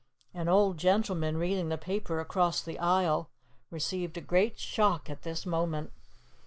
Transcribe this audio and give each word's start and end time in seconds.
An 0.33 0.47
old 0.49 0.79
gentleman, 0.79 1.37
reading 1.37 1.69
his 1.69 1.79
paper 1.79 2.19
across 2.19 2.63
the 2.63 2.79
aisle, 2.79 3.29
received 3.69 4.17
a 4.17 4.19
great 4.21 4.57
shock 4.57 5.11
at 5.11 5.21
this 5.21 5.45
moment. 5.45 5.91